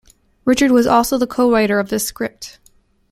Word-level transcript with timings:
Richard 0.45 0.71
was 0.71 0.87
also 0.87 1.19
the 1.19 1.27
co-writer 1.27 1.79
of 1.79 1.89
this 1.89 2.07
script. 2.07 2.57